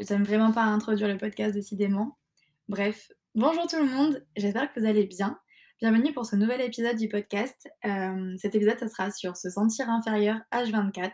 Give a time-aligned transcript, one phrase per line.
[0.00, 2.18] j'aime vraiment pas introduire le podcast décidément.
[2.68, 5.38] Bref, bonjour tout le monde, j'espère que vous allez bien.
[5.80, 7.68] Bienvenue pour ce nouvel épisode du podcast.
[7.84, 11.12] Euh, cet épisode, ça sera sur se sentir inférieur H24.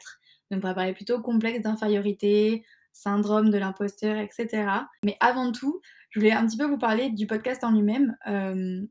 [0.51, 4.67] Donc on va parler plutôt complexe d'infériorité, syndrome de l'imposteur, etc.
[5.03, 8.17] Mais avant tout, je voulais un petit peu vous parler du podcast en lui-même.
[8.27, 8.83] Euh,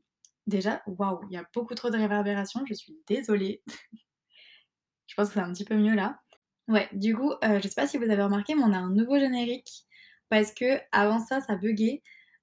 [0.46, 3.62] déjà, waouh, il y a beaucoup trop de réverbération, je suis désolée.
[5.06, 6.20] je pense que c'est un petit peu mieux là.
[6.68, 8.90] Ouais, du coup, euh, je sais pas si vous avez remarqué, mais on a un
[8.90, 9.84] nouveau générique
[10.30, 12.02] parce que avant ça, ça buguait.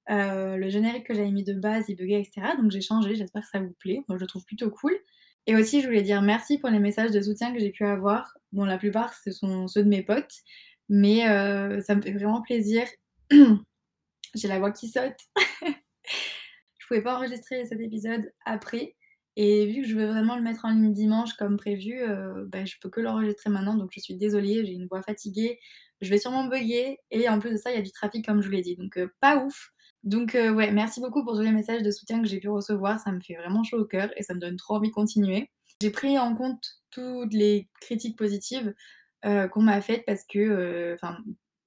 [0.09, 2.55] Euh, le générique que j'avais mis de base, il buguait, etc.
[2.57, 4.01] Donc j'ai changé, j'espère que ça vous plaît.
[4.07, 4.95] Moi, je le trouve plutôt cool.
[5.47, 8.37] Et aussi, je voulais dire merci pour les messages de soutien que j'ai pu avoir.
[8.51, 10.33] Bon, la plupart, ce sont ceux de mes potes,
[10.89, 12.87] mais euh, ça me fait vraiment plaisir.
[13.31, 15.17] j'ai la voix qui saute.
[16.77, 18.95] je pouvais pas enregistrer cet épisode après,
[19.35, 22.65] et vu que je veux vraiment le mettre en ligne dimanche comme prévu, euh, bah,
[22.65, 25.59] je peux que l'enregistrer maintenant, donc je suis désolée, j'ai une voix fatiguée,
[26.01, 28.41] je vais sûrement bugger, et en plus de ça, il y a du trafic comme
[28.41, 29.71] je vous l'ai dit, donc euh, pas ouf.
[30.03, 32.99] Donc euh, ouais, merci beaucoup pour tous les messages de soutien que j'ai pu recevoir,
[32.99, 35.49] ça me fait vraiment chaud au cœur et ça me donne trop envie de continuer.
[35.81, 38.73] J'ai pris en compte toutes les critiques positives
[39.23, 41.17] qu'on m'a faites parce que, enfin,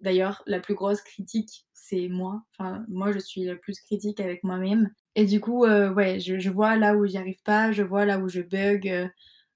[0.04, 2.42] D'ailleurs, la plus grosse critique, c'est moi.
[2.58, 4.90] Enfin, moi, je suis la plus critique avec moi-même.
[5.14, 8.18] Et du coup, euh, ouais, je, vois là où j'y arrive pas, je vois là
[8.18, 8.86] où je bug.
[8.86, 9.08] Euh,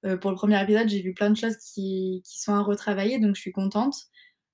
[0.07, 3.37] euh, pour le premier épisode, j'ai vu plein de choses qui, sont à retravailler, donc
[3.37, 3.95] je suis contente.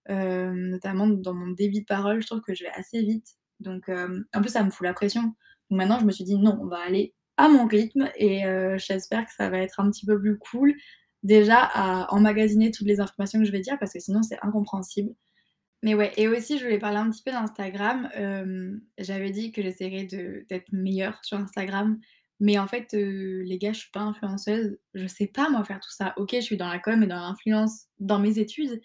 [0.09, 3.29] notamment dans mon débit de parole, je trouve que je vais assez vite.
[3.61, 5.23] Donc, en plus, ça me fout la pression.
[5.23, 8.43] Donc maintenant, je me suis dit non, on va aller à mon rythme et
[8.79, 10.75] j'espère que ça va être un petit peu plus cool
[11.23, 15.15] déjà à emmagasiner toutes les informations que je vais dire parce que sinon c'est incompréhensible.
[15.85, 18.09] Mais ouais, et aussi, je voulais parler un petit peu d'Instagram.
[18.97, 22.01] J'avais dit que j'essaierais d'être meilleure sur Instagram.
[22.41, 24.79] Mais en fait, les gars, je suis pas influenceuse.
[24.95, 26.15] Je sais pas, moi, faire tout ça.
[26.17, 28.81] Ok, je suis dans la com et dans l'influence dans mes études.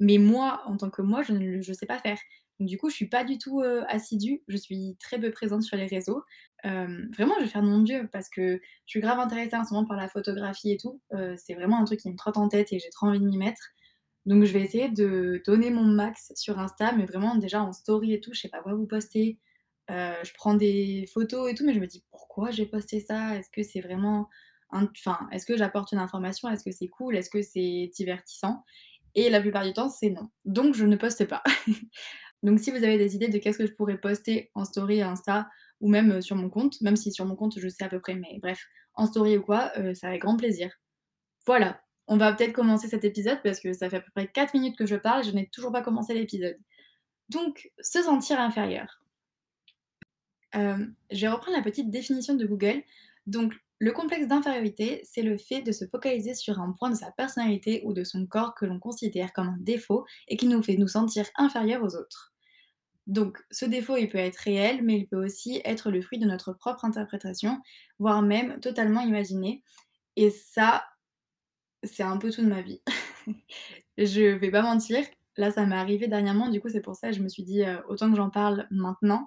[0.00, 2.18] Mais moi, en tant que moi, je ne je sais pas faire.
[2.58, 4.42] Donc, du coup, je suis pas du tout assidue.
[4.48, 6.22] Je suis très peu présente sur les réseaux.
[6.64, 8.54] vraiment, je vais faire de mon Dieu parce que
[8.86, 10.98] je suis grave intéressée en ce moment par la photographie et tout.
[11.36, 13.36] c'est vraiment un truc qui me trotte en tête et j'ai trop envie de m'y
[13.36, 13.60] mettre.
[14.28, 18.12] Donc je vais essayer de donner mon max sur Insta, mais vraiment déjà en story
[18.12, 19.38] et tout, je sais pas quoi vous poster.
[19.90, 23.36] Euh, je prends des photos et tout, mais je me dis pourquoi j'ai posté ça?
[23.36, 24.28] Est-ce que c'est vraiment.
[24.70, 26.50] Enfin, est-ce que j'apporte une information?
[26.50, 27.16] Est-ce que c'est cool?
[27.16, 28.64] Est-ce que c'est divertissant?
[29.14, 30.28] Et la plupart du temps, c'est non.
[30.44, 31.42] Donc je ne poste pas.
[32.42, 35.48] Donc si vous avez des idées de qu'est-ce que je pourrais poster en story Insta
[35.80, 37.98] ou même euh, sur mon compte, même si sur mon compte je sais à peu
[37.98, 38.62] près, mais bref,
[38.92, 40.70] en story ou quoi, euh, ça avec grand plaisir.
[41.46, 44.54] Voilà, on va peut-être commencer cet épisode parce que ça fait à peu près 4
[44.54, 46.56] minutes que je parle et je n'ai toujours pas commencé l'épisode.
[47.28, 49.02] Donc, se sentir inférieur.
[50.56, 52.82] Euh, je vais reprendre la petite définition de Google.
[53.26, 57.12] Donc, le complexe d'infériorité, c'est le fait de se focaliser sur un point de sa
[57.12, 60.76] personnalité ou de son corps que l'on considère comme un défaut et qui nous fait
[60.76, 62.32] nous sentir inférieurs aux autres.
[63.06, 66.26] Donc, ce défaut, il peut être réel, mais il peut aussi être le fruit de
[66.26, 67.60] notre propre interprétation,
[67.98, 69.62] voire même totalement imaginé.
[70.16, 70.84] Et ça,
[71.82, 72.82] c'est un peu tout de ma vie.
[73.98, 75.04] je vais pas mentir,
[75.36, 77.64] là ça m'est arrivé dernièrement, du coup c'est pour ça que je me suis dit
[77.64, 79.26] euh, autant que j'en parle maintenant.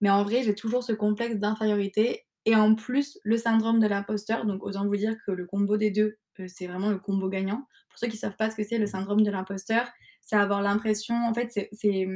[0.00, 4.44] Mais en vrai, j'ai toujours ce complexe d'infériorité et en plus le syndrome de l'imposteur.
[4.44, 7.66] Donc autant vous dire que le combo des deux, euh, c'est vraiment le combo gagnant.
[7.88, 9.86] Pour ceux qui savent pas ce que c'est le syndrome de l'imposteur,
[10.20, 12.08] c'est avoir l'impression, en fait, c'est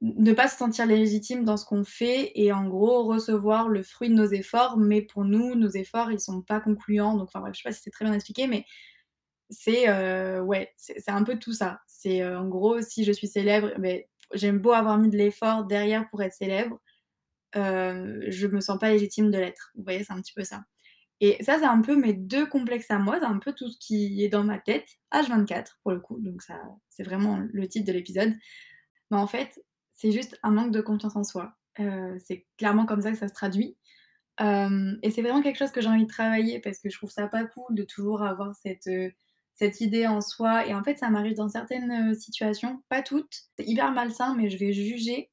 [0.00, 4.08] ne pas se sentir légitime dans ce qu'on fait et en gros recevoir le fruit
[4.08, 7.16] de nos efforts, mais pour nous, nos efforts, ils sont pas concluants.
[7.16, 8.64] Donc, enfin bref, je sais pas si c'est très bien expliqué, mais
[9.50, 11.80] c'est euh, ouais, c'est un peu tout ça.
[11.86, 15.64] C'est euh, en gros, si je suis célèbre, mais j'aime beau avoir mis de l'effort
[15.64, 16.80] derrière pour être célèbre,
[17.56, 19.72] euh, je me sens pas légitime de l'être.
[19.74, 20.64] Vous voyez, c'est un petit peu ça.
[21.20, 23.78] Et ça, c'est un peu mes deux complexes à moi, c'est un peu tout ce
[23.80, 26.60] qui est dans ma tête, H24 pour le coup, donc ça,
[26.90, 28.32] c'est vraiment le titre de l'épisode.
[29.10, 29.60] Mais en fait,
[29.98, 31.52] c'est juste un manque de confiance en soi.
[31.80, 33.76] Euh, c'est clairement comme ça que ça se traduit.
[34.40, 37.10] Euh, et c'est vraiment quelque chose que j'ai envie de travailler parce que je trouve
[37.10, 39.10] ça pas cool de toujours avoir cette, euh,
[39.56, 40.66] cette idée en soi.
[40.68, 43.48] Et en fait, ça m'arrive dans certaines situations, pas toutes.
[43.58, 45.32] C'est hyper malsain, mais je vais juger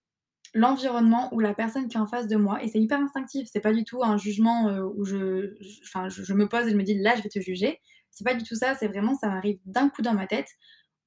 [0.55, 2.63] l'environnement ou la personne qui est en face de moi.
[2.63, 3.47] Et c'est hyper instinctif.
[3.51, 4.65] C'est pas du tout un jugement
[4.95, 7.79] où je, je, je, me pose et je me dis là, je vais te juger.
[8.09, 8.73] C'est pas du tout ça.
[8.73, 10.47] C'est vraiment, ça m'arrive d'un coup dans ma tête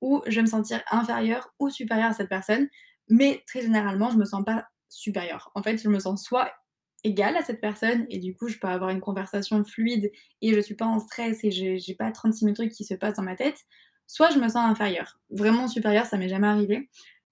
[0.00, 2.68] où je vais me sentir inférieure ou supérieure à cette personne.
[3.08, 5.50] Mais très généralement, je me sens pas supérieure.
[5.54, 6.52] En fait, je me sens soit
[7.04, 10.10] égale à cette personne et du coup, je peux avoir une conversation fluide
[10.42, 13.16] et je suis pas en stress et j'ai pas 36 000 trucs qui se passent
[13.16, 13.60] dans ma tête,
[14.06, 15.20] soit je me sens inférieure.
[15.30, 16.88] Vraiment supérieure, ça m'est jamais arrivé.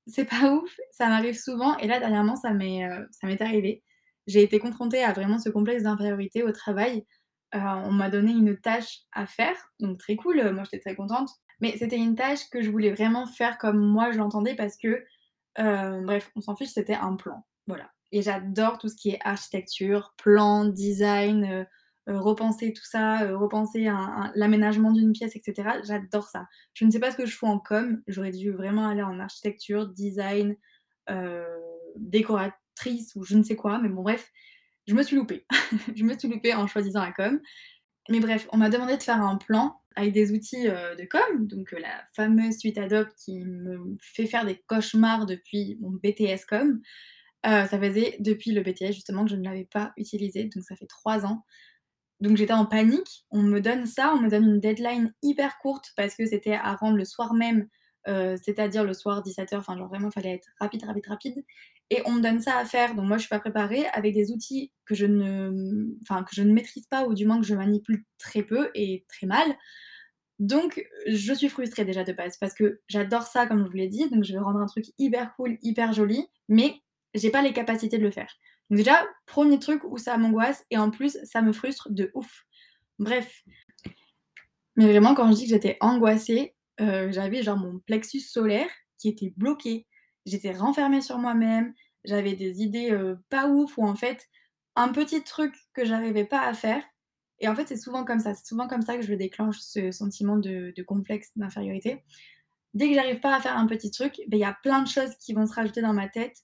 [0.06, 3.82] C'est pas ouf, ça m'arrive souvent et là, dernièrement, ça m'est euh, arrivé.
[4.26, 7.04] J'ai été confrontée à vraiment ce complexe d'infériorité au travail.
[7.54, 11.30] Euh, on m'a donné une tâche à faire, donc très cool, moi j'étais très contente.
[11.60, 15.04] Mais c'était une tâche que je voulais vraiment faire comme moi je l'entendais parce que
[15.56, 20.14] bref, on s'en fiche, c'était un plan, voilà et j'adore tout ce qui est architecture,
[20.16, 21.66] plan, design,
[22.06, 23.88] repenser tout ça, repenser
[24.34, 25.82] l'aménagement d'une pièce et cetera.
[25.82, 26.46] J'adore ça.
[26.74, 29.18] Je ne sais pas ce que je fais en com, j'aurais dû vraiment aller en
[29.18, 30.56] architecture, design,
[31.96, 34.30] décoratrice ou je ne sais quoi, mais bon bref,
[34.86, 35.44] je me suis loupée.
[35.96, 37.40] Je me suis loupée en choisissant la com.
[38.08, 41.72] Mais bref, on m'a demandé de faire un plan avec des outils, de com, donc
[41.72, 46.80] la fameuse suite Adobe qui me fait faire des cauchemars depuis mon BTS com.
[47.44, 50.86] ça faisait depuis le BTS justement que je ne l'avais pas utilisé, donc ça fait
[50.86, 51.44] 3 ans.
[52.20, 53.26] Donc j'étais en panique.
[53.30, 56.74] On me donne ça, on me donne une deadline hyper courte parce que c'était à
[56.74, 57.68] rendre le soir même,
[58.06, 61.44] c'est-à-dire le soir 17h, enfin genre vraiment fallait être rapide, rapide, rapide.
[61.90, 64.32] Et on me donne ça à faire, donc moi je suis pas préparée, avec des
[64.32, 67.54] outils que je ne, enfin, que je ne maîtrise pas ou du moins que je
[67.54, 69.56] manipule très peu et très mal.
[70.38, 73.88] Donc je suis frustrée déjà de base parce que j'adore ça comme je vous l'ai
[73.88, 76.74] dit, donc je vais rendre un truc hyper cool, hyper joli, mais
[77.14, 78.32] j'ai pas les capacités de le faire.
[78.68, 82.44] Donc déjà, premier truc où ça m'angoisse et en plus ça me frustre de ouf.
[82.98, 83.42] Bref.
[84.74, 88.68] Mais vraiment quand je dis que j'étais angoissée, euh, j'avais genre mon plexus solaire
[88.98, 89.86] qui était bloqué.
[90.24, 91.72] J'étais renfermée sur moi-même,
[92.04, 94.26] j'avais des idées euh, pas ouf ou en fait
[94.74, 96.82] un petit truc que j'arrivais pas à faire.
[97.38, 99.90] Et en fait c'est souvent comme ça, c'est souvent comme ça que je déclenche ce
[99.90, 102.02] sentiment de, complexe d'infériorité.
[102.74, 104.88] Dès que j'arrive pas à faire un petit truc, ben, il y a plein de
[104.88, 106.36] choses qui vont se rajouter dans ma tête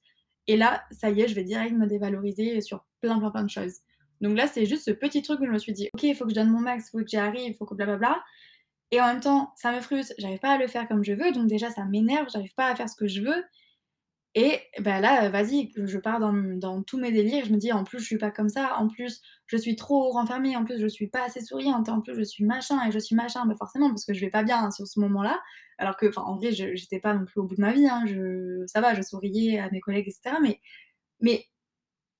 [0.46, 3.50] et là, ça y est, je vais direct me dévaloriser sur plein, plein, plein de
[3.50, 3.80] choses.
[4.20, 6.24] Donc là, c'est juste ce petit truc où je me suis dit, ok, il faut
[6.24, 8.22] que je donne mon max, il faut que j'y arrive, il faut que blablabla.
[8.92, 11.32] Et en même temps, ça me frustre, j'arrive pas à le faire comme je veux,
[11.32, 13.44] donc déjà, ça m'énerve, j'arrive pas à faire ce que je veux.
[14.34, 17.44] Et ben là, vas-y, je pars dans, tous mes délires.
[17.44, 18.76] Je me dis, en plus, je suis pas comme ça.
[18.78, 20.56] En plus, je suis trop renfermée.
[20.56, 21.90] En plus, je suis pas assez souriante.
[21.90, 23.44] En plus, je suis machin et je suis machin.
[23.46, 25.38] Mais forcément, parce que je vais pas bien sur ce moment-là.
[25.76, 27.86] Alors que, en vrai, j'étais pas non plus au bout de ma vie.
[27.86, 28.04] Hein.
[28.06, 30.36] Je, ça va, je souriais à mes collègues, etc.
[30.40, 30.60] Mais,
[31.20, 31.46] mais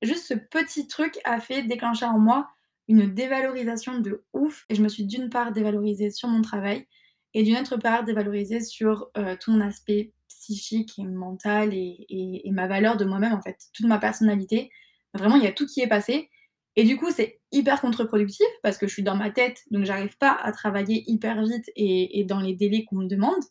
[0.03, 2.47] juste ce petit truc a fait déclencher en moi
[2.89, 4.65] une dévalorisation de ouf.
[4.69, 6.87] Et je me suis d'une part dévalorisée sur mon travail
[7.35, 12.67] et d'une autre part dévalorisée sur euh, tout mon aspect psychique et mentale et, ma
[12.67, 14.71] valeur de moi-même, en fait, toute ma personnalité.
[15.15, 16.31] Vraiment, il y a tout qui est passé.
[16.77, 20.17] Et du coup, c'est hyper contre-productif parce que je suis dans ma tête, donc j'arrive
[20.19, 23.43] pas à travailler hyper vite et, dans les délais qu'on me demande.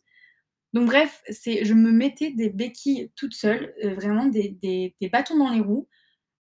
[0.72, 5.36] Donc bref, c'est, je me mettais des béquilles toute seule, euh, vraiment des, des, bâtons
[5.36, 5.88] dans les roues.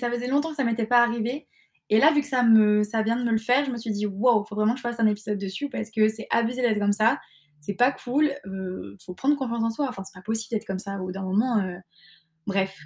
[0.00, 1.48] Ça faisait longtemps que ça m'était pas arrivé.
[1.90, 3.90] Et là, vu que ça, me, ça vient de me le faire, je me suis
[3.90, 6.78] dit, wow, faut vraiment que je fasse un épisode dessus parce que c'est abusé d'être
[6.78, 7.18] comme ça.
[7.60, 10.78] C'est pas cool, euh, faut prendre confiance en soi, enfin c'est pas possible d'être comme
[10.78, 11.76] ça au d'un moment, euh,
[12.46, 12.78] bref.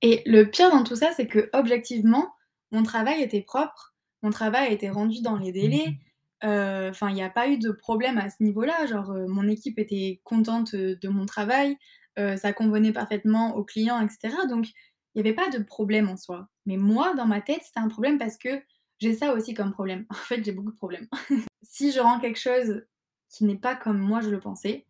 [0.00, 2.28] Et le pire dans tout ça, c'est que objectivement,
[2.70, 5.98] mon travail était propre, mon travail été rendu dans les délais, mmh
[6.42, 9.78] euh, enfin il n'y a pas eu de problème à ce niveau-là, genre mon équipe
[9.78, 11.78] était contente de mon travail,
[12.18, 14.34] ça convenait parfaitement aux clients, etc.
[14.50, 14.66] Donc
[15.14, 16.48] il n'y avait pas de problème en soi.
[16.66, 18.62] Mais moi, dans ma tête, c'était un problème parce que
[18.98, 20.06] j'ai ça aussi comme problème.
[20.10, 21.08] En fait, j'ai beaucoup de problèmes.
[21.62, 22.84] si je rends quelque chose
[23.28, 24.86] qui n'est pas comme moi je le pensais,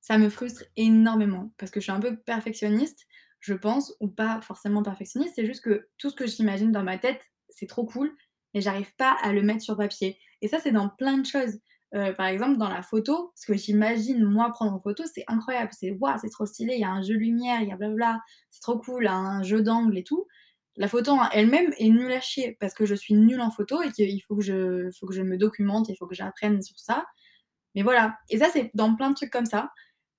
[0.00, 3.06] ça me frustre énormément parce que je suis un peu perfectionniste,
[3.40, 6.98] je pense, ou pas forcément perfectionniste, c'est juste que tout ce que j'imagine dans ma
[6.98, 8.16] tête, c'est trop cool,
[8.54, 10.18] mais j'arrive pas à le mettre sur papier.
[10.42, 11.58] Et ça, c'est dans plein de choses.
[11.96, 15.70] Euh, par exemple, dans la photo, ce que j'imagine moi prendre en photo, c'est incroyable.
[15.72, 17.76] C'est waouh, c'est trop stylé, il y a un jeu de lumière, il y a
[17.76, 20.26] blablabla, c'est trop cool, un jeu d'angle et tout.
[20.76, 23.90] La photo elle-même est nulle à chier parce que je suis nulle en photo et
[23.92, 27.06] qu'il faut que je, faut que je me documente, il faut que j'apprenne sur ça.
[27.74, 29.70] Mais voilà, et ça c'est dans plein de trucs comme ça.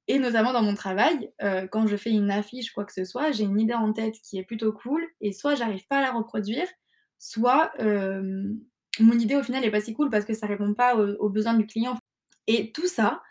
[0.07, 3.31] Et notamment dans mon travail, euh, quand je fais une affiche, quoi que ce soit,
[3.31, 6.11] j'ai une idée en tête qui est plutôt cool, et soit j'arrive pas à la
[6.11, 6.67] reproduire,
[7.19, 7.71] soit
[9.03, 11.53] mon idée au final est pas si cool parce que ça répond pas aux, besoins
[11.53, 11.97] du client.
[12.47, 13.21] Et tout ça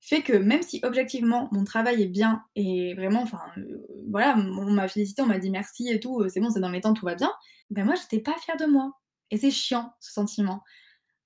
[0.00, 4.70] fait que même si objectivement mon travail est bien et vraiment, enfin euh, voilà, on
[4.70, 7.06] m'a félicité, on m'a dit merci et tout, c'est bon, c'est dans mes temps, tout
[7.06, 7.32] va bien,
[7.70, 8.92] ben moi j'étais pas fière de moi.
[9.30, 10.62] Et c'est chiant ce sentiment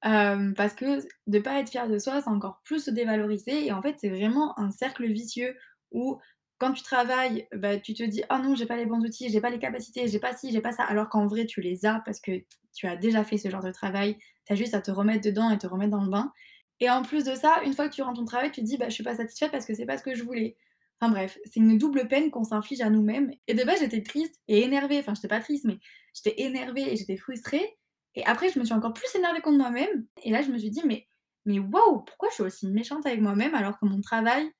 [0.02, 3.82] parce que de pas être fier de soi, c'est encore plus se dévaloriser et en
[3.82, 5.56] fait, c'est vraiment un cercle vicieux
[5.90, 6.20] où
[6.58, 9.40] quand tu travailles, bah, tu te dis: «Oh non, j'ai pas les bons outils, j'ai
[9.40, 12.00] pas les capacités, j'ai pas ci, j'ai pas ça», alors qu'en vrai, tu les as
[12.04, 12.32] parce que
[12.74, 14.18] tu as déjà fait ce genre de travail.
[14.46, 16.32] Tu as juste à te remettre dedans et te remettre dans le bain
[16.80, 18.76] et en plus de ça, une fois que tu rends ton travail, tu te dis:
[18.76, 20.56] «Bah, je suis pas satisfaite parce que c'est pas ce que je voulais».
[21.00, 24.40] Enfin bref, c'est une double peine qu'on s'inflige à nous-mêmes et de base, j'étais triste
[24.48, 25.78] et énervée, enfin, j'étais pas triste, mais
[26.14, 27.76] j'étais énervée et j'étais frustrée
[28.16, 30.06] et après, je me suis encore plus énervée contre moi-même.
[30.24, 31.06] Et là, je me suis dit, mais,
[31.44, 34.50] mais waouh, pourquoi je suis aussi méchante avec moi-même alors que mon travail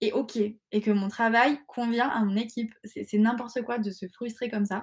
[0.00, 4.06] est OK et que mon travail convient à mon équipe C'est n'importe quoi de se
[4.08, 4.82] frustrer comme ça.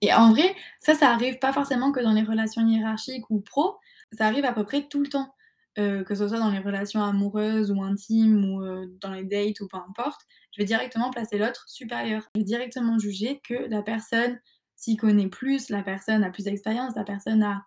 [0.00, 3.78] Et en vrai, ça, ça arrive pas forcément que dans les relations hiérarchiques ou pro,
[4.12, 5.34] ça arrive à peu près tout le temps.
[5.78, 9.60] euh, que ce soit dans les relations amoureuses ou intimes ou euh, dans les dates
[9.60, 12.22] ou peu importe, je vais directement placer l'autre supérieur.
[12.36, 14.40] Je vais directement juger que la personne
[14.76, 17.64] s'y connaît plus, la personne a plus d'expérience, la personne a,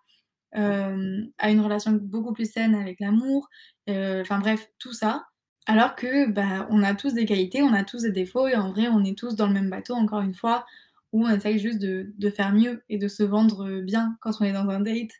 [0.56, 3.48] euh, a une relation beaucoup plus saine avec l'amour,
[3.88, 5.27] enfin bref, tout ça.
[5.68, 8.72] Alors que bah, on a tous des qualités, on a tous des défauts et en
[8.72, 10.66] vrai on est tous dans le même bateau encore une fois
[11.12, 14.44] où on essaye juste de, de faire mieux et de se vendre bien quand on
[14.44, 15.12] est dans un date.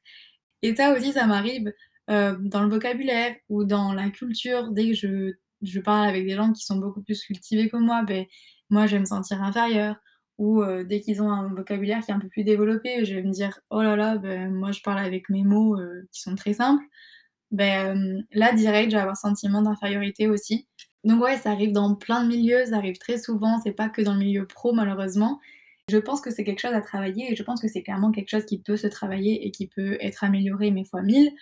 [0.62, 1.72] Et ça aussi ça m'arrive
[2.10, 6.34] euh, dans le vocabulaire ou dans la culture, dès que je, je, parle avec des
[6.34, 8.24] gens qui sont beaucoup plus cultivés que moi, ben,
[8.70, 9.96] moi je vais me sentir inférieure.
[10.38, 13.22] Ou euh, dès qu'ils ont un vocabulaire qui est un peu plus développé, je vais
[13.22, 16.34] me dire oh là là, ben, moi je parle avec mes mots euh, qui sont
[16.36, 16.84] très simples.
[17.50, 20.68] Ben, là, direct, je vais avoir sentiment d'infériorité aussi.
[21.04, 24.02] Donc ouais, ça arrive dans plein de milieux, ça arrive très souvent, c'est pas que
[24.02, 25.40] dans le milieu pro malheureusement.
[25.88, 28.28] Je pense que c'est quelque chose à travailler et je pense que c'est clairement quelque
[28.28, 31.32] chose qui peut se travailler et qui peut être amélioré mais fois mille.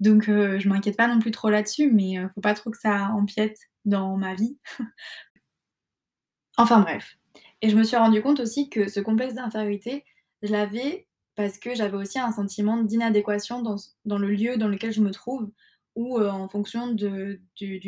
[0.00, 2.78] Donc euh, je m'inquiète pas non plus trop là-dessus, mais euh, faut pas trop que
[2.78, 4.58] ça empiète dans ma vie.
[6.56, 7.16] enfin bref.
[7.62, 10.04] Et je me suis rendu compte aussi que ce complexe d'infériorité,
[10.42, 11.06] je l'avais
[11.40, 15.50] parce que j'avais aussi un sentiment d'inadéquation dans, le lieu dans lequel je me trouve
[15.96, 17.40] ou euh, en fonction du,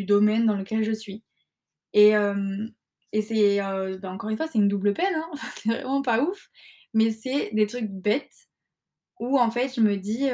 [0.06, 1.22] domaine dans lequel je suis.
[1.92, 2.14] Et,
[3.12, 6.48] et c'est, bah, encore une fois, c'est une double peine, hein c'est vraiment pas ouf,
[6.94, 8.48] mais c'est des trucs bêtes
[9.20, 10.28] où en fait je me dis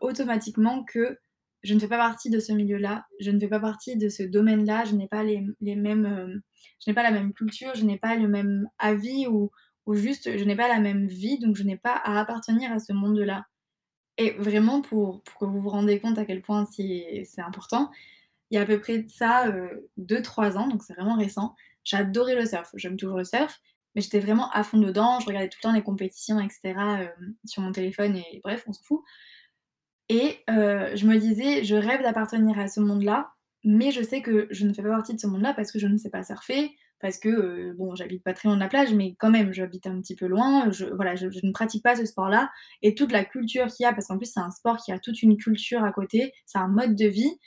[0.00, 1.18] automatiquement que
[1.62, 4.22] je ne fais pas partie de ce milieu-là, je ne fais pas partie de ce
[4.22, 6.42] domaine-là, je n'ai pas les, mêmes,
[6.80, 9.50] je n'ai pas la même culture, je n'ai pas le même avis ou,
[9.86, 12.78] ou juste je n'ai pas la même vie, donc je n'ai pas à appartenir à
[12.78, 13.46] ce monde-là.
[14.18, 17.90] Et vraiment pour, pour, que vous vous rendez compte à quel point c'est important,
[18.50, 19.50] il y a à peu près ça
[19.98, 21.54] 2-3 ans, donc c'est vraiment récent.
[21.84, 23.60] J'adorais le surf, j'aime toujours le surf,
[23.94, 26.74] mais j'étais vraiment à fond dedans, je regardais tout le temps les compétitions, etc.
[27.44, 29.02] sur mon téléphone, et bref, on s'en fout.
[30.08, 33.32] Et euh, je me disais, je rêve d'appartenir à ce monde-là,
[33.64, 35.86] mais je sais que je ne fais pas partie de ce monde-là parce que je
[35.86, 38.94] ne sais pas surfer, parce que, euh, bon, j'habite pas très loin de la plage,
[38.94, 42.06] mais quand même, j'habite un petit peu loin, je, voilà, je, ne pratique pas ce
[42.06, 44.92] sport-là, et toute la culture qu'il y a, parce qu'en plus c'est un sport qui
[44.92, 47.38] a toute une culture à côté, c'est un mode de vie,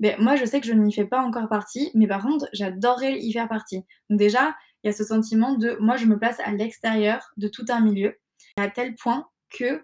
[0.00, 3.18] ben, moi je sais que je n'y fais pas encore partie, mais par contre, j'adorerais
[3.20, 3.84] y faire partie.
[4.10, 7.46] Donc déjà, il y a ce sentiment de, moi je me place à l'extérieur de
[7.46, 8.18] tout un milieu,
[8.56, 9.80] à tel point que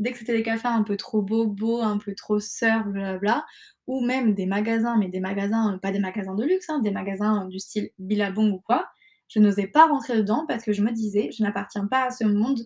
[0.00, 3.46] dès que c'était des cafés un peu trop beaux, un peu trop surf, blablabla,
[3.86, 7.46] ou même des magasins, mais des magasins, pas des magasins de luxe, hein, des magasins
[7.46, 8.88] du style Billabong ou quoi,
[9.28, 12.24] je n'osais pas rentrer dedans parce que je me disais, je n'appartiens pas à ce
[12.24, 12.60] monde,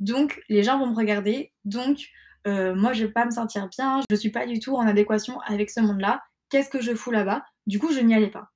[0.00, 2.08] donc les gens vont me regarder, donc
[2.46, 5.38] euh, moi je vais pas me sentir bien, je suis pas du tout en adéquation
[5.40, 7.44] avec ce monde-là, qu'est-ce que je fous là-bas?
[7.66, 8.48] Du coup, je n'y allais pas.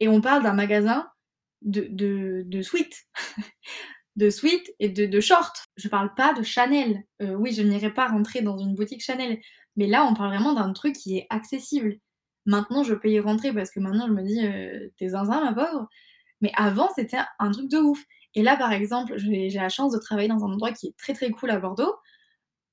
[0.00, 1.08] Et on parle d'un magasin
[1.62, 3.04] de, de, de suite.
[4.16, 5.52] de suite et de, de shorts.
[5.76, 7.04] Je parle pas de Chanel.
[7.22, 9.38] Euh, oui, je n'irai pas rentrer dans une boutique Chanel.
[9.76, 11.96] Mais là, on parle vraiment d'un truc qui est accessible.
[12.46, 15.52] Maintenant, je peux y rentrer parce que maintenant, je me dis, euh, t'es zinzin, ma
[15.52, 15.88] pauvre.
[16.40, 18.02] Mais avant, c'était un truc de ouf.
[18.34, 21.12] Et là, par exemple, j'ai la chance de travailler dans un endroit qui est très
[21.12, 21.94] très cool à Bordeaux.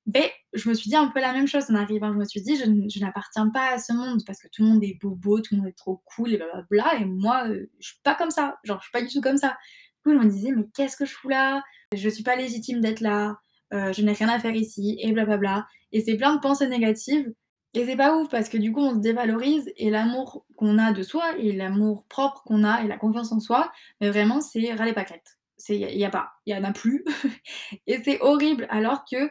[0.06, 2.12] Ben, je me suis dit un peu la même chose en arrivant.
[2.12, 4.84] Je me suis dit, je, n'appartiens pas à ce monde parce que tout le monde
[4.84, 6.96] est bobo, tout le monde est trop cool et blablabla.
[7.00, 8.58] Et moi, euh, je suis pas comme ça.
[8.64, 9.58] Genre, je suis pas du tout comme ça
[10.04, 11.64] coup, je me disais, mais qu'est-ce que je fous là?
[11.94, 13.38] Je suis pas légitime d'être là,
[13.74, 15.68] euh, je n'ai rien à faire ici, et blablabla.
[15.92, 17.34] Et c'est plein de pensées négatives.
[17.76, 20.92] Et c'est pas ouf parce que du coup, on se dévalorise et l'amour qu'on a
[20.92, 24.74] de soi et l'amour propre qu'on a et la confiance en soi, mais vraiment, c'est
[24.74, 25.38] ras les paquettes.
[25.70, 27.04] Il n'y a, pas, il y en a plus.
[27.88, 28.68] et c'est horrible.
[28.70, 29.30] Alors que,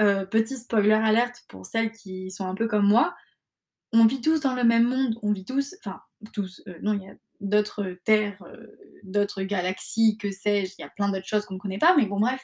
[0.00, 3.14] euh, petit spoiler alerte pour celles qui sont un peu comme moi,
[3.92, 6.00] on vit tous dans le même monde, on vit tous, enfin,
[6.32, 8.42] tous, euh, non, il y a d'autres terres,
[9.04, 12.06] d'autres galaxies, que sais-je, il y a plein d'autres choses qu'on ne connaît pas, mais
[12.06, 12.40] bon bref,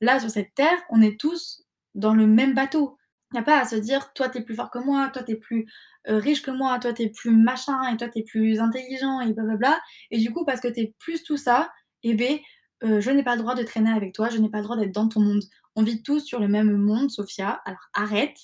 [0.00, 1.64] là sur cette terre, on est tous
[1.94, 2.96] dans le même bateau.
[3.32, 5.36] Il n'y a pas à se dire, toi t'es plus fort que moi, toi t'es
[5.36, 5.66] plus
[6.08, 9.78] euh, riche que moi, toi t'es plus machin, et toi t'es plus intelligent, et blablabla.
[10.10, 11.70] Et du coup, parce que t'es plus tout ça,
[12.02, 12.38] eh ben,
[12.82, 14.76] euh, je n'ai pas le droit de traîner avec toi, je n'ai pas le droit
[14.76, 15.42] d'être dans ton monde.
[15.76, 18.36] On vit tous sur le même monde, Sophia, alors arrête.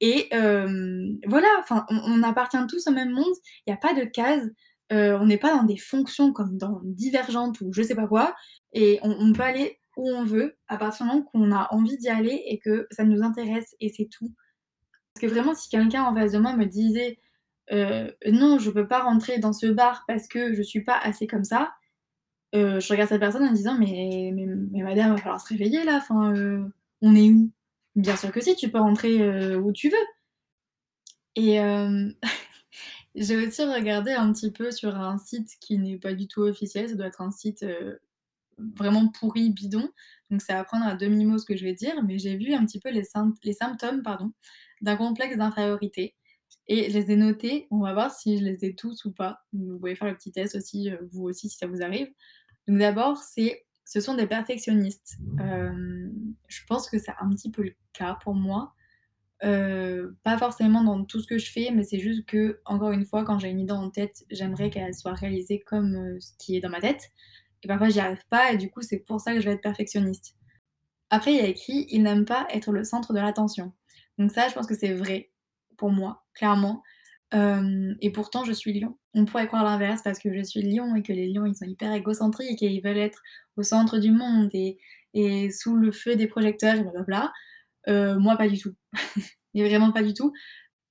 [0.00, 0.28] Et
[1.26, 3.34] voilà, enfin, on, on, appartient tous au même monde,
[3.66, 4.50] il n'y a pas de case.
[4.92, 8.36] Euh, on n'est pas dans des fonctions comme dans Divergente ou je sais pas quoi,
[8.72, 12.08] et on, peut aller où on veut à partir du moment qu'on a envie d'y
[12.08, 14.32] aller et que ça nous intéresse et c'est tout.
[15.14, 17.18] Parce que vraiment, si quelqu'un en face de moi me disait
[17.72, 21.26] euh, non, je peux pas rentrer dans ce bar parce que je suis pas assez
[21.26, 21.72] comme ça,
[22.54, 25.40] euh, je regarde cette personne en me disant mais, mais, mais, madame, il va falloir
[25.40, 27.50] se réveiller là, on est où?
[27.96, 29.96] Bien sûr que si, tu peux rentrer où tu veux.
[31.34, 31.58] Et
[33.16, 36.88] J'ai aussi regardé un petit peu sur un site qui n'est pas du tout officiel,
[36.88, 37.96] ça doit être un site euh,
[38.58, 39.88] vraiment pourri, bidon,
[40.30, 42.64] donc c'est à prendre à demi-mot ce que je vais dire, mais j'ai vu un
[42.66, 44.02] petit peu les, symptômes
[44.82, 46.14] d'un complexe d'infériorité.
[46.68, 47.68] et je les ai notés.
[47.70, 49.40] On va voir si je les ai tous ou pas.
[49.52, 52.08] Vous pouvez faire le petit test aussi, euh, vous aussi, si ça vous arrive.
[52.66, 55.16] Donc d'abord, ce sont des perfectionnistes.
[55.40, 56.10] Euh,
[56.48, 58.74] je pense que c'est un petit peu le cas pour moi.
[59.44, 63.04] Euh, pas forcément dans tout ce que je fais, mais c'est juste que, encore une
[63.04, 66.56] fois, quand j'ai une idée en tête, j'aimerais qu'elle soit réalisée comme euh, ce qui
[66.56, 67.10] est dans ma tête.
[67.62, 69.62] Et parfois, j'y arrive pas, et du coup, c'est pour ça que je vais être
[69.62, 70.36] perfectionniste.
[71.10, 73.72] Après, il y a écrit il n'aime pas être le centre de l'attention.
[74.18, 75.30] Donc, ça, je pense que c'est vrai
[75.76, 76.82] pour moi, clairement.
[77.34, 78.96] Euh, et pourtant, je suis lion.
[79.14, 81.66] On pourrait croire l'inverse parce que je suis lion et que les lions, ils sont
[81.66, 83.20] hyper égocentriques et ils veulent être
[83.56, 84.78] au centre du monde et,
[85.14, 87.32] et sous le feu des projecteurs, blablabla.
[87.88, 88.74] Euh, moi, pas du tout.
[89.54, 90.32] Et vraiment pas du tout.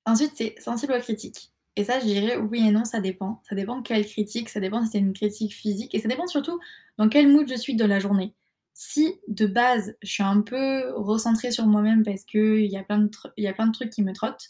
[0.06, 1.52] Ensuite, c'est sensible aux critiques.
[1.76, 3.42] Et ça, je dirais oui et non, ça dépend.
[3.50, 6.60] Ça dépend quelle critique, ça dépend si c'est une critique physique, et ça dépend surtout
[6.98, 8.34] dans quel mood je suis de la journée.
[8.74, 13.00] Si de base, je suis un peu recentrée sur moi-même parce qu'il y, a plein
[13.00, 14.50] de y a plein de trucs qui me trottent,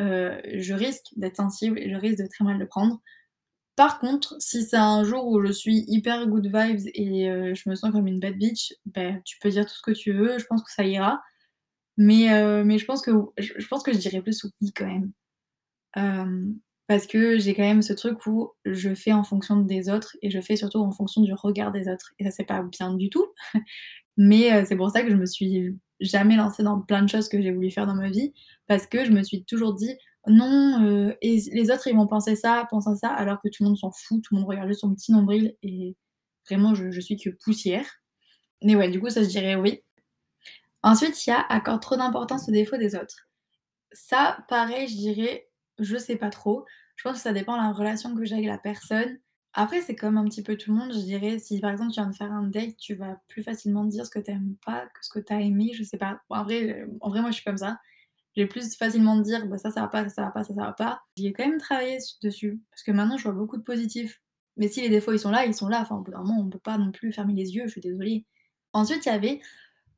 [0.00, 3.00] euh, je risque d'être sensible et je risque de très mal le prendre.
[3.76, 7.68] Par contre, si c'est un jour où je suis hyper good vibes et euh, je
[7.68, 10.38] me sens comme une bad bitch, ben, tu peux dire tout ce que tu veux,
[10.38, 11.22] je pense que ça ira.
[11.98, 15.12] Mais, euh, mais je pense que je, pense que je dirais plus oui quand même.
[16.86, 20.30] parce que j'ai quand même ce truc où je fais en fonction des autres et
[20.30, 22.14] je fais surtout en fonction du regard des autres.
[22.18, 23.26] Et ça, c'est pas bien du tout.
[24.16, 27.28] Mais euh, c'est pour ça que je me suis jamais lancée dans plein de choses
[27.28, 28.32] que j'ai voulu faire dans ma vie.
[28.68, 29.94] Parce que je me suis toujours dit
[30.28, 33.68] non, euh, et les autres ils vont penser ça, penser ça, alors que tout le
[33.68, 35.96] monde s'en fout, tout le monde regarde juste son petit nombril et
[36.48, 37.86] vraiment je, je suis que poussière.
[38.62, 39.82] Mais ouais, du coup, ça je dirais oui.
[40.82, 43.28] Ensuite, il y a accorde trop d'importance aux défauts des autres.
[43.92, 46.64] Ça, pareil, je dirais, je sais pas trop.
[46.96, 49.18] Je pense que ça dépend de la relation que j'ai avec la personne.
[49.54, 52.00] Après, c'est comme un petit peu tout le monde, je dirais, si par exemple tu
[52.00, 54.86] viens de faire un date, tu vas plus facilement dire ce que tu aimes pas
[54.86, 56.20] que ce que tu as aimé, je sais pas.
[56.28, 57.78] en, vrai, en vrai, moi je suis comme ça.
[58.36, 60.54] J'ai plus facilement de dire bah, ça, ça va pas, ça, ça va pas, ça,
[60.54, 61.00] ça va pas.
[61.16, 64.20] J'y ai quand même travaillé dessus, parce que maintenant je vois beaucoup de positifs.
[64.56, 65.80] Mais si les défauts ils sont là, ils sont là.
[65.80, 67.80] Enfin, au bout d'un moment, on peut pas non plus fermer les yeux, je suis
[67.80, 68.26] désolée.
[68.72, 69.40] Ensuite, il y avait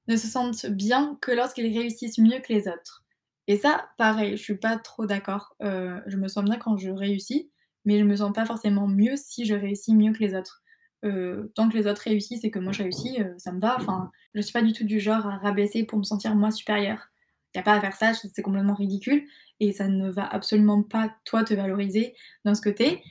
[0.09, 3.05] ne se sentent bien que lorsqu'ils réussissent mieux que les autres.
[3.47, 5.57] Et ça, pareil, je suis pas trop d'accord.
[5.63, 7.51] Euh, je me sens bien quand je réussis,
[7.85, 10.63] mais je me sens pas forcément mieux si je réussis mieux que les autres.
[11.05, 13.77] Euh, tant que les autres réussissent et que moi je réussis, euh, ça me va.
[13.77, 17.09] Enfin, je suis pas du tout du genre à rabaisser pour me sentir moi supérieure.
[17.55, 19.27] Y a pas à faire ça, c'est complètement ridicule
[19.59, 23.03] et ça ne va absolument pas toi te valoriser dans ce côté.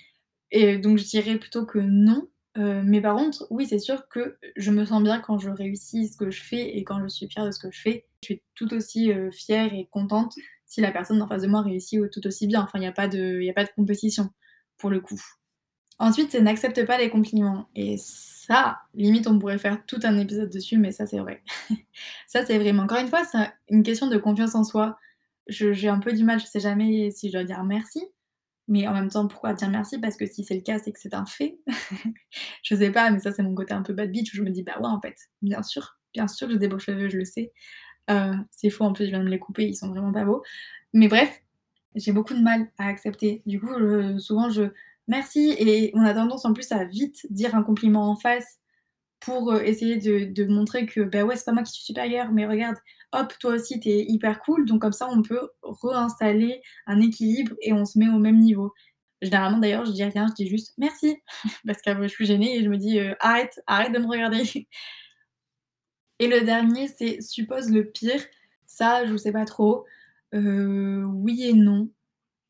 [0.52, 4.38] Et donc je dirais plutôt que non, euh, mais par contre, oui, c'est sûr que
[4.58, 7.28] je me sens bien quand je réussis ce que je fais et quand je suis
[7.30, 8.06] fière de ce que je fais.
[8.22, 11.62] Je suis tout aussi euh, fière et contente si la personne en face de moi
[11.62, 12.62] réussit tout aussi bien.
[12.62, 14.30] Enfin, il n'y a, pas de, a pas de compétition
[14.78, 15.22] pour le coup.
[16.00, 17.70] Ensuite, c'est n'accepte pas les compliments.
[17.76, 21.44] Et ça, limite, on pourrait faire tout un épisode dessus, mais ça, c'est vrai.
[22.28, 22.84] ça, c'est vraiment.
[22.84, 24.98] Encore une fois, c'est une question de confiance en soi.
[25.48, 28.06] J'ai un peu du mal, je sais jamais si je dois dire merci.
[28.70, 29.98] Mais en même temps, pourquoi dire merci?
[29.98, 31.58] Parce que si c'est le cas, c'est que c'est un fait.
[32.64, 34.52] je sais pas, mais ça, c'est mon côté un peu bad bitch où je me
[34.52, 37.26] dis, bah ouais, en fait, bien sûr, bien sûr j'ai des beaux cheveux, je le
[37.26, 37.52] sais.
[38.12, 40.44] Euh, c'est faux, en plus, je viens de les couper, ils sont vraiment pas beaux.
[40.94, 41.42] Mais bref,
[41.96, 43.42] j'ai beaucoup de mal à accepter.
[43.48, 43.74] Du coup,
[44.20, 44.72] souvent, je
[45.08, 48.60] merci et on a tendance en plus à vite dire un compliment en face
[49.20, 52.46] pour euh, essayer de, montrer que, bah ouais, c'est pas moi qui suis supérieure, mais
[52.48, 52.78] regarde,
[53.12, 54.66] hop, toi aussi, t'es hyper cool.
[54.66, 58.74] Donc comme ça, on peut réinstaller un équilibre et on se met au même niveau.
[59.22, 61.18] Généralement, d'ailleurs, je dis rien, je dis juste merci.
[61.66, 64.44] Parce qu'après, je suis gênée et je me dis euh, arrête, arrête de me regarder.
[66.20, 68.22] Et le dernier, c'est suppose le pire.
[68.66, 69.86] Ça, je sais pas trop.
[70.34, 71.90] Euh, oui et non.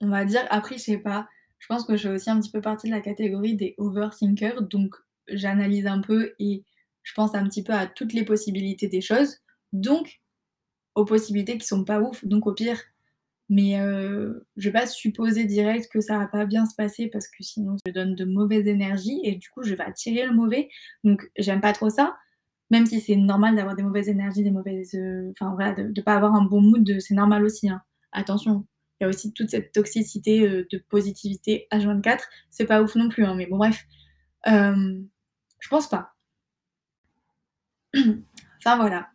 [0.02, 1.28] On va dire, après, je sais pas.
[1.60, 4.64] Je pense que je fais aussi un petit peu partie de la catégorie des overthinkers.
[4.64, 4.96] Donc,
[5.32, 6.64] j'analyse un peu et
[7.04, 9.38] je pense un petit peu à toutes les possibilités des choses.
[9.74, 10.22] Donc,
[10.96, 12.80] aux possibilités qui sont pas ouf, donc au pire.
[13.50, 17.28] Mais euh, je vais pas supposer direct que ça va pas bien se passer parce
[17.28, 20.70] que sinon je donne de mauvaises énergies et du coup je vais attirer le mauvais.
[21.04, 22.16] Donc j'aime pas trop ça.
[22.70, 24.94] Même si c'est normal d'avoir des mauvaises énergies, des mauvaises.
[24.94, 27.68] Euh, voilà, de, ne pas avoir un bon mood, c'est normal aussi.
[27.70, 27.82] Hein.
[28.12, 28.68] Attention,
[29.00, 32.20] il y a aussi toute cette toxicité euh, de positivité H24.
[32.52, 33.84] C'est pas ouf non plus, hein, mais bon bref.
[35.60, 36.16] Je pense pas.
[37.96, 39.10] enfin voilà.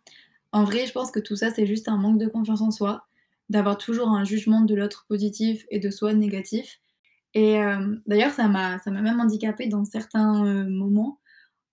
[0.51, 3.07] En vrai, je pense que tout ça, c'est juste un manque de confiance en soi,
[3.49, 6.79] d'avoir toujours un jugement de l'autre positif et de soi négatif.
[7.33, 11.19] Et euh, d'ailleurs, ça m'a, même handicapée dans certains euh, moments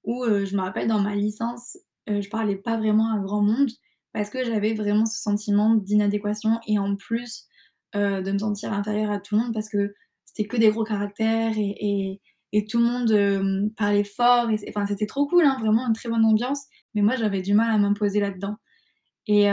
[0.02, 3.70] où euh, je me rappelle dans ma licence, je parlais pas vraiment à grand monde
[4.12, 7.46] parce que j'avais vraiment ce sentiment d'inadéquation et en plus
[7.94, 11.52] de me sentir inférieure à tout le monde parce que c'était que des gros caractères
[11.56, 12.20] et,
[12.68, 14.50] tout le monde parlait fort.
[14.50, 16.66] Et, enfin, c'était trop cool, hein, vraiment une très bonne ambiance.
[16.94, 18.56] Mais moi, j'avais du mal à m'imposer là-dedans.
[19.26, 19.44] Et,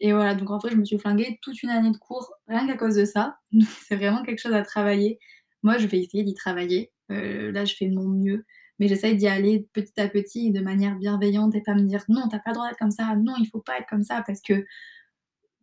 [0.00, 2.66] et, voilà, donc en fait, je me suis flinguée toute une année de cours rien
[2.66, 3.38] qu'à cause de ça.
[3.88, 5.18] C'est vraiment quelque chose à travailler.
[5.62, 6.92] Moi, je vais essayer d'y travailler.
[7.10, 8.44] Euh, là, je fais mon mieux,
[8.78, 12.28] mais j'essaye d'y aller petit à petit de manière bienveillante et pas me dire non,
[12.30, 14.40] t'as pas le droit d'être comme ça, non, il faut pas être comme ça parce
[14.40, 14.64] que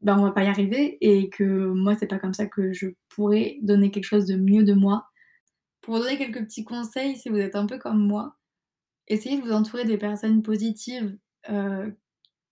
[0.02, 2.88] ben, on va pas y arriver et que moi, c'est pas comme ça que je
[3.10, 5.06] pourrais donner quelque chose de mieux de moi.
[5.82, 8.38] Pour vous donner quelques petits conseils, si vous êtes un peu comme moi,
[9.08, 11.18] essayez de vous entourer des personnes positives
[11.50, 11.92] euh,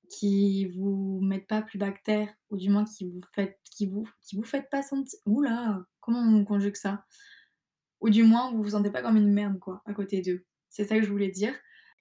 [0.09, 4.35] qui vous mettent pas plus bactère ou du moins qui vous faites qui vous qui
[4.35, 7.05] vous faites pas sentir oula comment on conjugue ça?
[8.01, 10.45] Ou du moins vous vous sentez pas comme une merde quoi, à côté d'eux.
[10.69, 11.53] C'est ça que je voulais dire.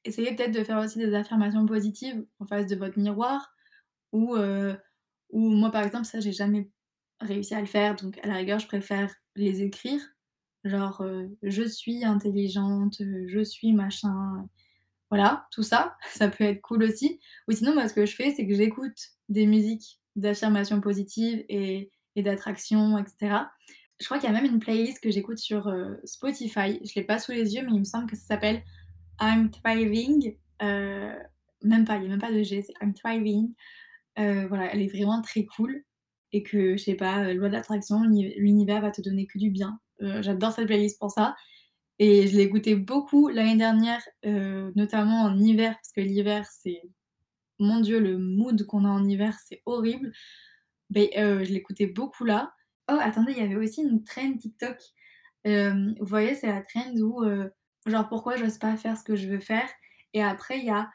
[0.05, 3.53] Essayez peut-être de faire aussi des affirmations positives en face de votre miroir
[4.13, 4.77] ou, euh,
[5.31, 6.71] ou moi par exemple ça j'ai jamais
[7.21, 10.01] réussi à le faire donc à la rigueur je préfère les écrire.
[10.65, 14.47] Genre, euh, je suis intelligente, je suis machin,
[15.11, 17.21] voilà, tout ça, ça peut être cool aussi.
[17.49, 21.91] Ou sinon, moi, ce que je fais, c'est que j'écoute des musiques d'affirmation positive et,
[22.17, 23.45] d'attraction, etc.
[24.01, 26.81] Je crois qu'il y a même une playlist que j'écoute sur euh, Spotify.
[26.85, 28.65] Je l'ai pas sous les yeux, mais il me semble que ça s'appelle
[29.21, 30.37] I'm Thriving.
[30.61, 31.17] Euh,
[31.63, 33.55] même pas, il n'y a même pas de G, c'est I'm Thriving.
[34.19, 35.85] Euh, voilà, elle est vraiment très cool.
[36.33, 39.81] Et que, je sais pas, loi de l'attraction, l'univers va te donner que du bien.
[40.01, 41.35] J'adore cette playlist pour ça.
[41.99, 46.83] Et je l'ai écouté beaucoup l'année dernière, euh, notamment en hiver, parce que l'hiver, c'est
[47.59, 50.13] mon Dieu, le mood qu'on a en hiver, c'est horrible.
[50.91, 52.53] Mais euh, je l'écoutais beaucoup là.
[52.89, 54.79] Oh, attendez, il y avait aussi une trend TikTok.
[55.47, 57.25] Euh, vous voyez, c'est la trend où,
[57.87, 59.69] genre, pourquoi j'ose pas faire ce que je veux faire?
[60.15, 60.89] Et après, il y a.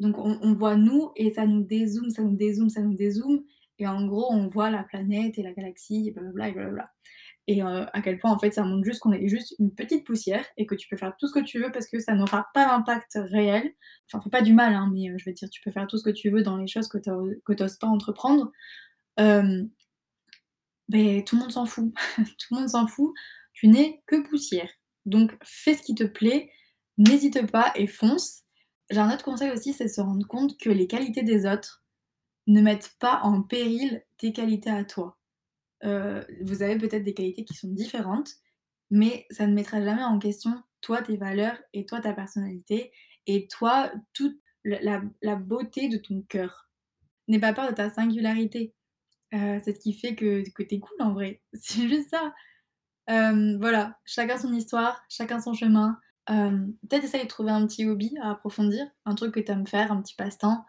[0.00, 3.44] donc, on, on, voit nous et ça nous dézoome, ça nous dézoome, ça nous dézoome.
[3.78, 6.90] Et en gros, on voit la planète et la galaxie, et blablabla, et blablabla
[7.48, 10.04] et euh, à quel point en fait ça montre juste qu'on est juste une petite
[10.04, 12.48] poussière et que tu peux faire tout ce que tu veux parce que ça n'aura
[12.52, 13.72] pas d'impact réel.
[14.10, 15.98] Enfin, fait pas du mal, hein, mais euh, je veux dire, tu peux faire tout
[15.98, 18.50] ce que tu veux dans les choses que tu n'oses pas entreprendre.
[19.20, 19.62] Euh,
[20.88, 21.92] ben, tout le monde s'en fout.
[22.16, 23.12] tout le monde s'en fout.
[23.52, 24.70] Tu n'es que poussière.
[25.04, 26.50] Donc fais ce qui te plaît,
[26.98, 28.42] n'hésite pas et fonce.
[28.90, 31.84] J'ai un autre conseil aussi, c'est se rendre compte que les qualités des autres
[32.46, 35.18] ne mettent pas en péril tes qualités à toi.
[35.84, 38.30] Euh, vous avez peut-être des qualités qui sont différentes,
[38.90, 42.92] mais ça ne mettra jamais en question toi, tes valeurs et toi, ta personnalité
[43.26, 46.70] et toi, toute la, beauté de ton cœur.
[47.28, 48.74] N'aie pas peur de ta singularité.
[49.34, 51.42] Euh, c'est ce qui fait que, que t'es cool en vrai.
[51.54, 52.32] C'est juste ça.
[53.10, 55.98] Euh, voilà, chacun son histoire, chacun son chemin.
[56.28, 59.92] Peut-être essayer de trouver un petit hobby à approfondir, un truc que tu aimes faire,
[59.92, 60.64] un petit passe-temps.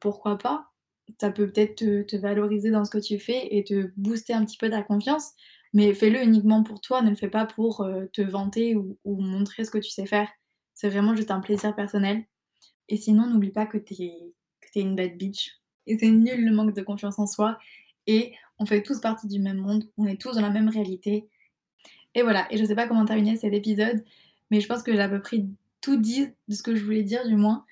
[0.00, 0.74] Pourquoi pas
[1.20, 4.56] ça peut peut-être te, valoriser dans ce que tu fais et te booster un petit
[4.56, 5.32] peu ta confiance,
[5.72, 9.64] mais fais-le uniquement pour toi, ne le fais pas pour euh, te vanter ou, montrer
[9.64, 10.28] ce que tu sais faire.
[10.74, 12.24] C'est vraiment juste un plaisir personnel.
[12.88, 14.34] Et sinon, n'oublie pas que t'es
[14.76, 15.60] es une bad bitch.
[15.86, 17.58] Et c'est nul le manque de confiance en soi.
[18.08, 21.28] Et on fait tous partie du même monde, on est tous dans la même réalité.
[22.14, 24.04] Et voilà, et je sais pas comment terminer cet épisode,
[24.50, 25.44] mais je pense que j'ai à peu près
[25.80, 27.64] tout dit de ce que je voulais dire du moins.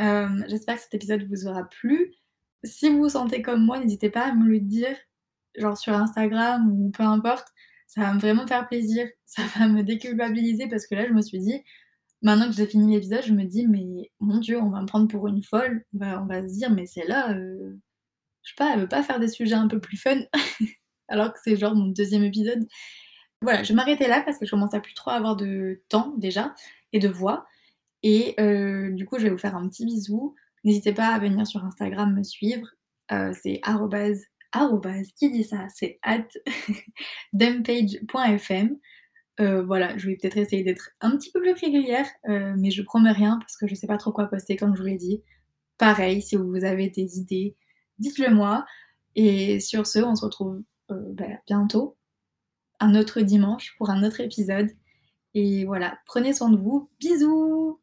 [0.00, 2.14] Euh, j'espère que cet épisode vous aura plu
[2.64, 4.96] si vous vous sentez comme moi, n'hésitez pas à me le dire,
[5.56, 7.48] genre sur Instagram ou peu importe.
[7.86, 9.08] Ça va me vraiment faire plaisir.
[9.24, 11.62] Ça va me déculpabiliser parce que là, je me suis dit,
[12.22, 15.08] maintenant que j'ai fini l'épisode, je me dis, mais mon Dieu, on va me prendre
[15.08, 15.84] pour une folle.
[15.94, 17.76] On va, se dire, mais c'est là, euh,
[18.42, 20.20] je sais pas, elle veut pas faire des sujets un peu plus fun,
[21.08, 22.66] alors que c'est genre mon deuxième épisode.
[23.42, 26.14] Voilà, je vais m'arrêter là parce que je commence à plus trop avoir de temps
[26.18, 26.54] déjà
[26.92, 27.46] et de voix.
[28.02, 30.34] Et euh, du coup, je vais vous faire un petit bisou.
[30.64, 32.68] N'hésitez pas à venir sur Instagram me suivre.
[33.12, 34.24] Euh, c'est arrobase,
[35.16, 35.66] qui dit ça?
[35.74, 36.26] C'est at
[37.32, 38.76] dumpage.fm.
[39.40, 43.12] Euh, voilà, je vais peut-être essayer d'être un petit peu plus régulière, mais je promets
[43.12, 45.22] rien parce que je sais pas trop quoi poster comme je vous l'ai dit.
[45.78, 47.56] Pareil, si vous avez des idées,
[47.98, 48.64] dites-le moi.
[49.14, 51.96] Et sur ce, on se retrouve bah, bientôt,
[52.80, 54.70] un autre dimanche pour un autre épisode.
[55.34, 56.90] Et voilà, prenez soin de vous.
[56.98, 57.80] Bisous